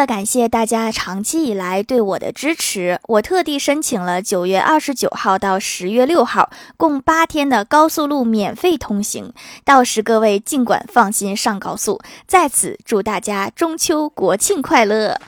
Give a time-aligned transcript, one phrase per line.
[0.00, 12.00] 了感谢大家长期以来对我的支持，我特地申请了九月二十九号到十月六号共八天的高速路免费通行，到时各位尽管放心上高速。
[12.26, 15.20] 在此祝大家中秋国庆快乐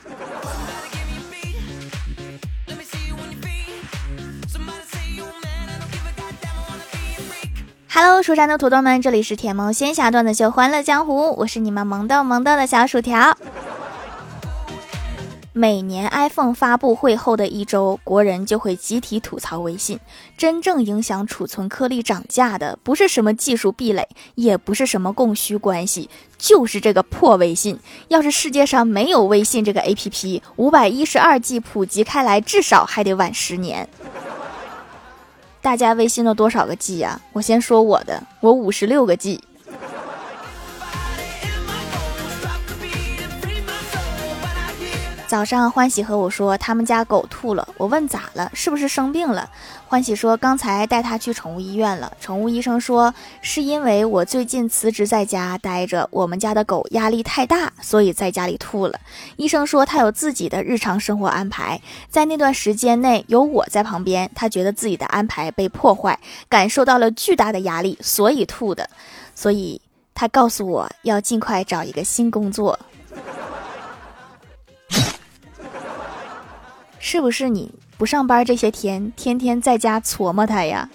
[7.91, 13.37] ！Hello，蜀山的土豆们，这里是甜萌仙侠段子秀《欢乐江湖》，我是你们萌豆萌豆的小薯条。
[15.55, 20.01] 每年 iPhone 发布会后的一周，国人就会集体吐槽微信。
[20.35, 27.79] 真正影响储存颗粒涨价的，不是什么技术壁垒，也不是什么供需关系，就是这个破微信。
[28.09, 33.87] 要是世界上没有微信这个 APP，五百一十二 G 普及开来，至少还得晚十年。
[35.61, 37.21] 大家微信都多少个 G 呀？
[37.35, 39.39] 我先说我的，我五十六个 G。
[45.33, 49.49] 早上欢喜和我说他们家狗吐了，我问咋了，是不是生病了？
[49.89, 59.01] 欢喜说刚才带他去宠物医院了，宠物医生说是因为我最近辞职在家待着，我们家的狗压力太大，所以在家里吐了。
[59.37, 61.81] 医生说他有自己的日常生活安排，
[62.11, 68.87] 在那段时间内有我在旁边，他觉得自己的安排被破坏，感受到了巨大的压力，所以吐的。
[69.35, 69.81] 所以
[70.13, 72.79] 他告诉我要尽快找一个新工作。
[77.05, 80.89] 是不是你不上班这些天，天天在家琢磨他呀？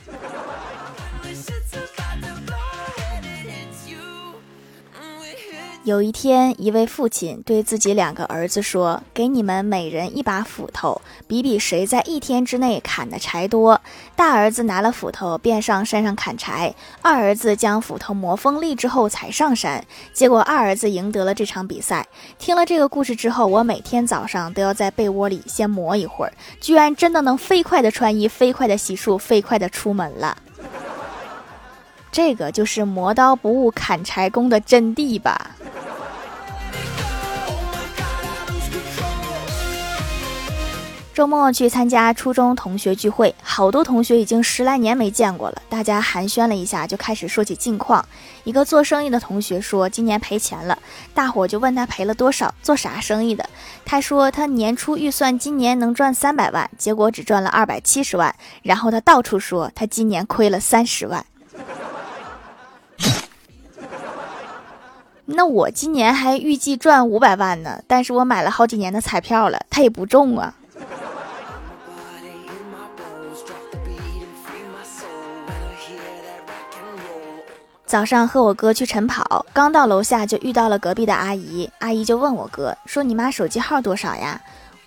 [5.87, 13.79] 有一天，一位父亲对自己两个儿子说：“给你们每人一把斧头，比比谁在一天之内砍的柴多。”
[14.13, 19.81] 大儿子拿了斧头，便上山上砍柴；二儿子将斧头磨锋利之后才上山。
[20.11, 22.05] 结果二儿子赢得了这场比赛。
[22.37, 30.37] 听了这个故事之后，我每天早上都要在被窝里先磨一会儿，居然真的能飞快的穿衣、飞快的洗漱、飞快的出门了。
[32.11, 35.51] 这个就是磨刀不误砍柴工的真谛吧。
[41.13, 45.59] 周末去参加初中同学聚会，好多同学已经十来年没见过了。
[45.67, 48.05] 大家寒暄了一下，就开始说起近况。
[48.43, 50.77] 一个做生意的同学说，今年赔钱了。
[51.15, 53.49] 大伙就问他赔了多少，做啥生意的？
[53.83, 58.35] 他说他年初预算今年能赚三百万，结果只赚了二百七十万。
[58.61, 61.25] 然后他到处说他今年亏了三十万。
[65.29, 70.53] 那我今年还预计赚五百万呢，但是我买了好几年的彩票了，它也不中啊。
[77.85, 81.69] 早上和我哥去晨跑，刚到楼下就遇到了隔壁的阿姨。
[81.79, 84.41] 阿姨就问我哥说：“你妈手机号多少呀？”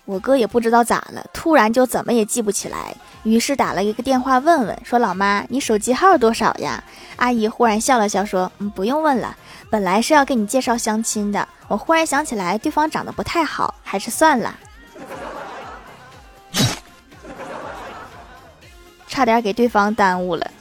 [0.05, 6.83] 我哥也不知道咋了，突然就怎么也记不起来，于是打了一个电话问问，说：“老妈，你手机号多少呀？”
[7.17, 9.37] 阿姨忽然笑了笑说：“嗯，不用问了，
[9.69, 14.57] 本来是要给你介绍相亲的，我忽然想起来对方长得不太好，还是算了。
[19.07, 20.51] ”差点给对方耽误了。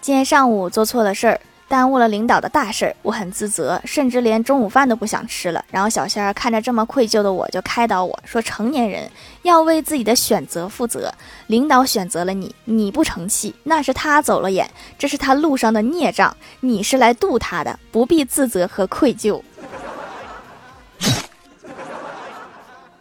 [0.00, 5.62] 今天上午做错了事儿，耽误了领导的大事儿，我很自责，甚至连中午饭都不想吃了。
[5.70, 9.10] 然后小仙儿看着这么愧疚的我，就开导我说：“成年人
[9.42, 11.12] 要为自己的选择负责。
[11.48, 19.42] 领导选择了你，你不成器，那是他走了眼，这是他路上的孽障，你是来渡他的，不必自责和愧疚。”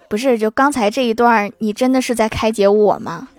[0.10, 3.30] 不是，就刚才这一段，你真的是在开解我吗？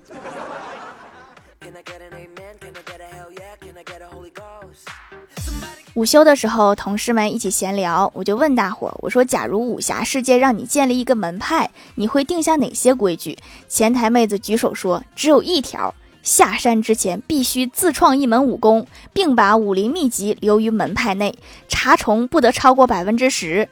[5.98, 13.36] 午休的时候，同事们一起闲聊，我就问大伙：“我说，假如武侠世界让你建立一个门派，你会定下哪些规矩？”
[13.66, 15.92] 前台妹子举手说：“只有一条，
[16.22, 21.36] 下山之前必须自创一门武功，并把武林秘籍留于门派内，
[21.66, 23.68] 查重不得超过百分之十。”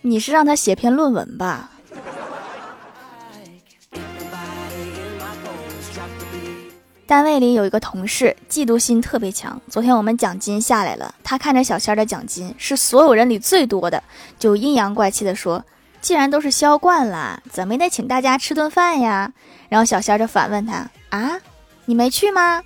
[0.00, 1.72] 你是让他写篇论文吧？
[7.06, 9.60] 单位里有一个同事，嫉妒心特别强。
[9.70, 14.02] 昨天我们奖金下来了，他看着小仙儿的奖金是所有人里最多的，
[14.40, 15.64] 就阴阳怪气的说
[16.02, 19.32] ：“既然都是销冠了，怎么也得请大家吃顿饭呀？”
[19.70, 21.38] 然后小仙儿就反问他：“啊，
[21.84, 22.60] 你没去吗？”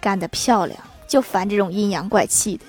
[0.00, 0.78] 干得漂亮，
[1.08, 2.64] 就烦这种阴阳怪气的。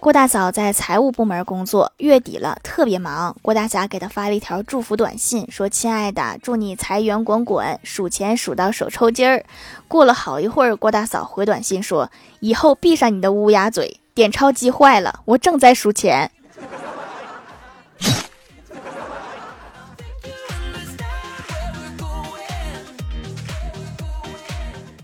[0.00, 3.36] 郭大嫂在财务部门工作，月底了特别忙。
[3.42, 9.44] 郭大侠给她发了一条祝福短信，说：“亲爱的，祝你财源滚滚，数钱数到手抽筋儿。”
[9.86, 12.10] 过了好一会儿，郭大嫂回短信说
[12.40, 16.30] ：“以后闭上你的乌鸦嘴，点钞机坏了，我正在数钱。”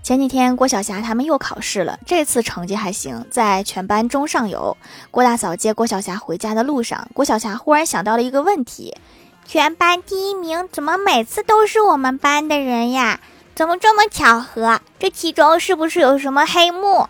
[0.06, 4.76] 前几天郭晓霞他们又考试了，这次成绩还行，在全班中上游。
[5.10, 8.96] 郭大嫂接郭晓霞回家的路上，郭晓霞忽然想到了一个问题：
[9.44, 13.18] 全班第一名怎么每次都是我们班的人呀？
[13.56, 14.80] 怎么这么巧合？
[14.96, 17.08] 这其中是不是有什么黑幕？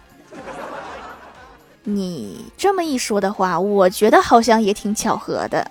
[1.85, 5.71] 你这么一说的话，我觉得好像也挺巧合的。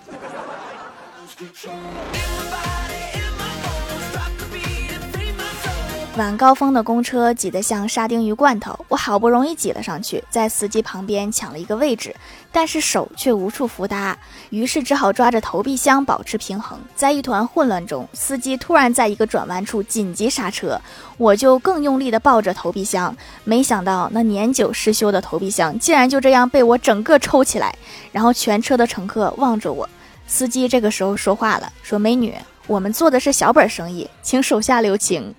[6.17, 12.15] 晚高峰的公车挤得像沙丁鱼罐头，我好不容易挤了上去，在司机旁边抢了一个位置，
[12.53, 14.17] 但是手却无处扶搭，
[14.49, 16.79] 于是只好抓着投币箱保持平衡。
[16.95, 20.79] 在一团混乱中，司机突然在一个转弯处紧急刹车，
[21.17, 23.13] 我就更用力地抱着投币箱，
[23.43, 27.75] 没想到那年久失修的投币箱竟然就这样被我整个抽起来，
[28.13, 29.89] 然后全车的乘客望着我，
[30.27, 32.33] 司机这个时候说话了，说：“美女，
[32.67, 35.35] 我们做的是小本生意，请手下留情。”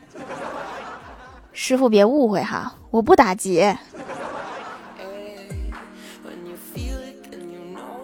[1.58, 3.79] 师傅别误会哈，我不打劫。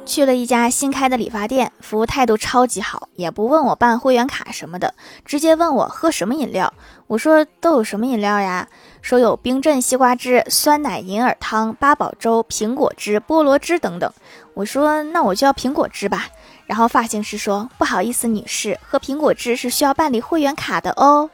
[0.06, 4.94] 去了一家新开的理发店，服务态度超级好，也不问我办会员卡什么的，
[5.26, 6.72] 直接问我喝什么饮料。
[7.06, 8.66] 我说都有什么饮料呀？
[9.02, 14.10] 说有冰镇西瓜汁、酸奶银耳汤、八宝粥、苹果汁、菠萝汁等等。
[14.55, 16.26] 我说那我就要苹果汁吧。
[16.64, 21.28] 然后发型师说不好意思，女士，喝苹果汁是需要办理会员卡的哦。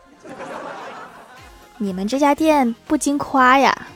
[1.80, 3.86] 你们这家店不经夸呀。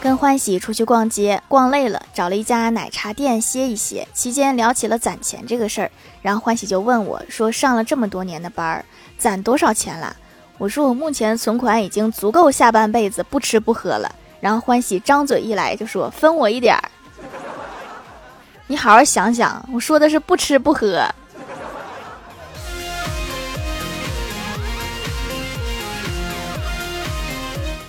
[0.00, 4.06] 跟欢喜出去逛街，逛累了，找了一家奶茶店歇一歇。
[4.14, 5.90] 期间聊起了攒钱这个事儿，
[6.22, 8.84] 然后欢喜就问我说：“上了这么多年的班儿，
[9.18, 10.16] 攒多少钱了？”
[10.58, 16.90] 我说：“我目前存款已经足够下半辈子不吃不喝了。”然后欢喜张嘴一来就说：“分我一点儿。”
[18.68, 21.08] 你好好想想，我说的是不吃不喝。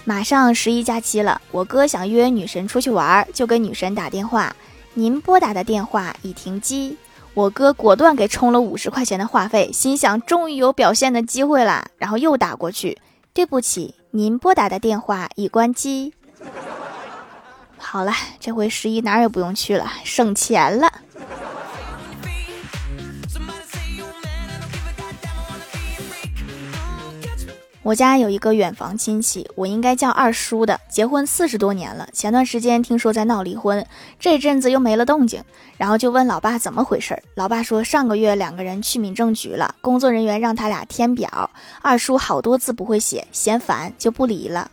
[0.06, 4.56] 马上十一假期了，我哥想约女神出去玩，就给女神打电话
[4.94, 6.96] ：“您拨打的电话已停机。”
[7.34, 12.98] 我哥果断给充了五十块钱的话费，心想终于有表现的机会了，然后又打过去
[13.34, 16.14] ：“对不起，您拨打的电话已关机。”
[17.78, 20.92] 好了，这回十一哪儿也不用去了，省钱了。
[27.84, 32.06] 我家有一个远房亲戚，我应该叫二叔的，结婚四十多年了。
[32.12, 33.86] 前段时间听说在闹离婚，
[34.20, 35.42] 这阵子又没了动静，
[35.78, 37.18] 然后就问老爸怎么回事。
[37.36, 41.50] 老爸说上个月两个人去民政局了，工作人员让他俩填表，
[41.82, 44.70] 二叔好多字不会写，嫌烦就不离了。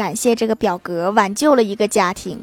[0.00, 2.42] 感谢这个表格挽救了一个家庭。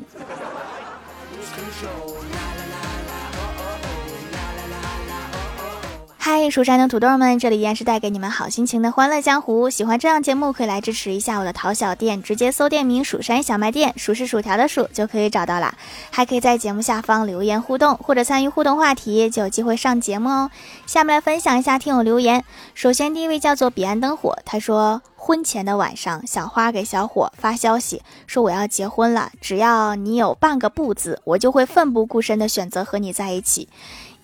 [6.30, 9.70] 嗨，蜀山的土豆们，这里依然是带给你们好心情的欢乐江湖。
[9.70, 15.74] 喜欢这样节目，可以来支持一下我的淘小店，直接搜店名“蜀山小卖店”，数是薯条的数就可以找到啦。
[16.12, 20.52] 还可以在节目下方留言互动，或者参与互动话题，就有机会上节目哦。
[20.86, 22.44] 下面来分享一下听友留言。
[22.74, 25.02] 首先第一位叫做彼岸灯火，他说。
[25.20, 33.68] 婚前的晚上，小花给小伙发消息说：“我要结婚了，只要你有半个不字，我就会奋不顾身的选择和你在一起。”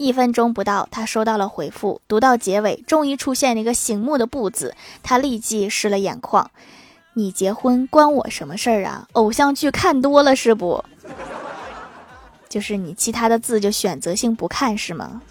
[0.03, 2.01] 一分钟不到，他收到了回复。
[2.09, 6.51] 读到结尾，终于出现了一个醒目的不字，他立即湿了眼眶。
[7.13, 9.07] 你结婚关我什么事儿啊？
[9.13, 10.83] 偶像剧看多了是不？
[12.49, 15.21] 就是你其他的字就选择性不看是吗？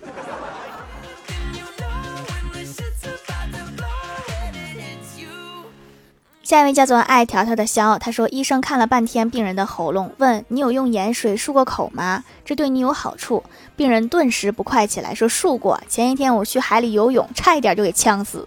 [6.53, 12.25] 下一位叫做爱条条的肖，他说医生看了半天病人的喉咙，问你有用盐水漱过口吗？
[12.45, 13.43] 这对你有好处。
[13.75, 15.81] 病人顿时不快起来，说漱过。
[15.89, 18.47] 前一天我去海里游泳，差一点就给呛死。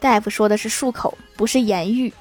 [0.00, 2.12] 大夫说的是漱口，不是盐浴。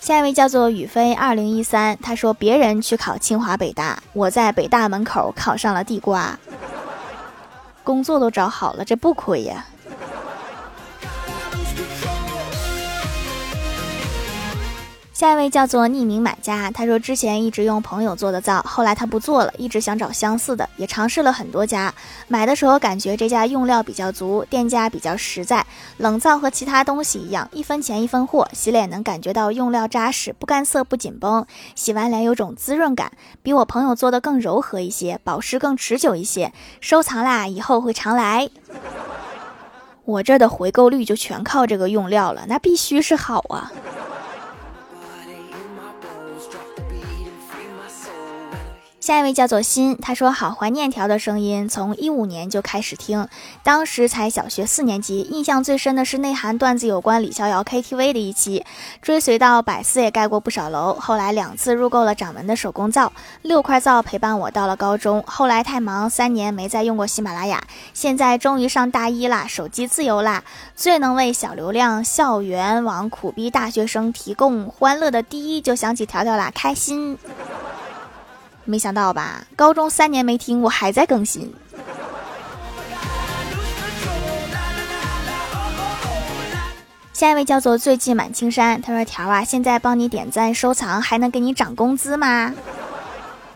[0.00, 6.36] 下一位叫做宇飞二零一三，他说别人去考清华北大，我在北大门口考上了地瓜。
[7.86, 9.64] 工作都找好了，这不亏呀。
[15.16, 21.94] 下一位叫做匿名买家，他说之前一直用朋友做的皂，后来他不做了，一直想找相似的，也尝试了很多家。
[22.28, 25.64] 买的时候感觉这家用料比较足，店家比较实在。
[25.96, 33.10] 冷皂和其他东西一样，一分钱一分货，洗脸能感觉到用料扎实，不干涩不紧绷，洗完脸有种滋润感，
[33.42, 36.52] 比我朋友做的更柔和一些，保湿更持久一些。
[36.82, 38.50] 收藏啦，以后会常来。
[40.04, 43.72] 我这儿的回购率就全靠这个用料了，那必须是好啊。
[49.06, 53.28] 下一位叫做心，他说好怀念条的声音，从一五年就开始听，
[53.62, 58.64] 当时才小学四年级，印象最深的是内涵段子有关李逍遥 KTV 的一期，
[59.00, 67.62] 追随到百思也盖过不少楼，后来两次入购了掌门的手工皂，六块皂陪伴我到了高中，后来太忙，三年没再用过喜马拉雅，
[67.94, 70.42] 现在终于上大一啦，手机自由啦，
[70.74, 77.16] 最能为小流量校园网苦逼大学生提供欢乐的第一，就想起条条啦，开心。
[78.66, 79.46] 没想到吧？
[79.54, 81.54] 高中三年没听，我还在更新。
[87.12, 92.52] 下一位叫做醉迹满青山，他说：“条啊，现在帮你点赞收藏，还能给你涨工资吗？”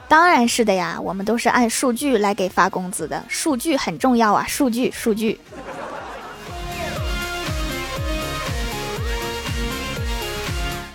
[0.08, 5.40] 当然是的呀，我们都是按数据来给发工资的，数据很重要啊，数据数据。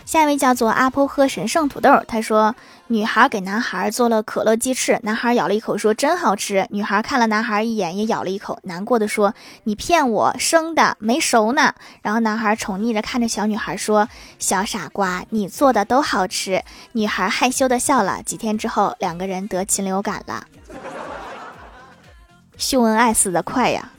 [0.05, 2.55] 下一位叫做阿婆喝神圣土豆，他说。
[2.87, 9.33] 女孩给男孩做了可乐鸡翅，男孩咬了一口说：“真好吃。”女孩看了男孩一眼，也咬了一口，难过的说
[9.65, 11.73] ：“你骗我，生的没熟呢。”
[12.03, 16.63] 然后男孩宠溺着看着小女孩说：“小傻瓜，你做的都好吃。”
[16.93, 18.21] 女孩害羞的笑了。
[18.21, 20.45] 几天之后，两个人得禽流感了，
[22.55, 23.89] 秀恩爱死的快呀！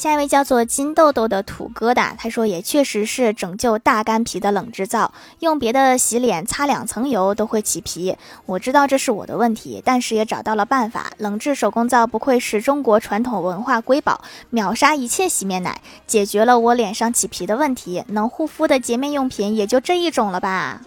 [0.00, 8.16] 下一位叫做金豆豆的土疙瘩，他说也确实是拯救大干皮的冷制皂，用别的洗脸擦两层油都会起皮。
[8.46, 11.12] 我知道这是我的问题，但是也找到了办法。
[11.18, 18.02] 冷制手工皂不愧是中国传统文化瑰宝，秒杀一切洗面奶，解决了我脸上起皮的问题。
[18.06, 20.80] 能护肤的洁面用品也就这一种了吧？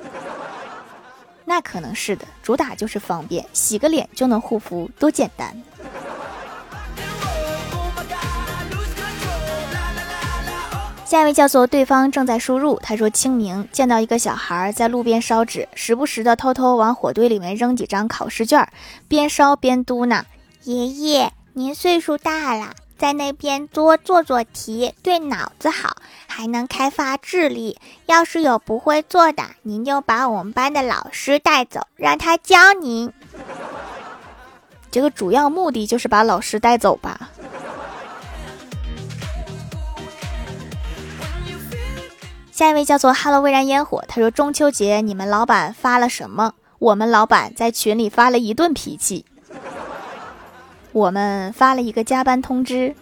[1.46, 5.56] 那可能是的，主打就是方便，洗个脸就能护肤，多简单。
[11.14, 18.68] 下一位叫做对方正在输入，他说清明见到一个小孩在路边烧纸，时不时的偷偷往火堆里面扔几张考试卷，
[19.08, 20.24] 边烧边嘟囔
[20.66, 27.78] ：“爷爷，您岁数大了，在那边多做做题，对脑子好，还能开发智力。
[28.08, 33.14] 要是有不会做的，您就把我们班的老师带走，让他教您。
[34.90, 37.30] 这个主要目的就是把老师带走吧。”
[42.54, 46.54] 下一位叫做 “Hello 微燃烟火”，他说：“中秋节你们老板发了什么？
[46.78, 49.26] 我们老板在群里发了一顿脾气，
[50.92, 52.94] 我们发了一个加班通知。”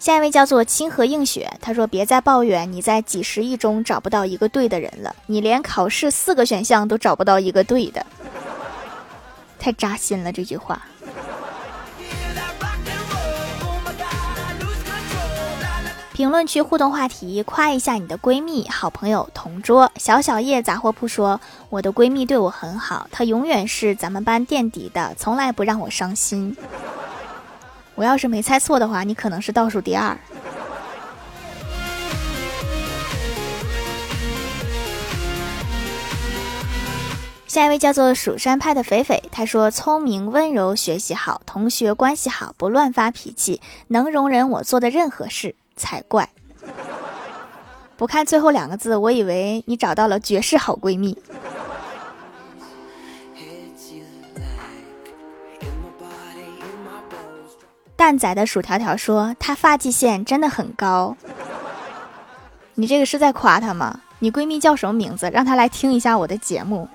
[0.00, 8.04] 下一位叫做“清河映雪”，他说：“别再抱怨你在几十亿中找不到一个对的人了，你连考试四个选项都找不到一个对的，
[9.60, 10.84] 太扎心了这句话。”
[16.12, 19.90] 评论区互动话题：夸一下你的闺蜜、好朋友、同桌。
[19.96, 21.40] 小小叶杂货铺说
[21.70, 26.54] ：“我的闺蜜对我很好，她永远是咱们班垫底的，从来不让我伤心。”
[27.96, 30.18] 我要是没猜错的话，你可能是倒数第二。
[37.46, 46.28] 下一位叫做蜀山派的肥肥，他说：“聪明、温柔、学习好，同学关系好，不乱发脾气，能容忍我做的任何事。”才怪！
[47.96, 51.16] 不看最后两个字，我以为你找到了绝世好闺蜜。
[57.94, 61.16] 蛋仔的薯条条说：“她发际线真的很高。”
[62.74, 64.00] 你这个是在夸她吗？
[64.18, 65.30] 你闺蜜叫什么名字？
[65.30, 66.88] 让她来听一下我的节目。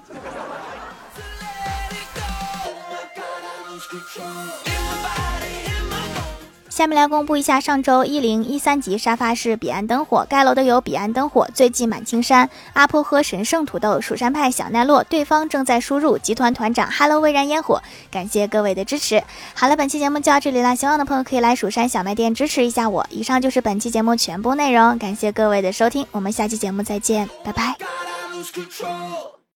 [6.78, 17.82] 下面来公布一下上周一零一三级沙发是彼岸灯火，盖楼的有彼岸灯火、醉迹满青山、阿婆喝神圣土豆、蜀山派小奈落，对方正在输入集团团长 Hello 微燃烟火，
[18.12, 19.24] 感谢各位的支持。
[19.56, 23.04] 好了，本期节目就到这里了，喜欢的朋友可以来蜀山小卖店支持一下我。
[23.10, 27.76] 以上就是本期节目全部内容，感谢各位的收听，我们下期节目再见，拜拜。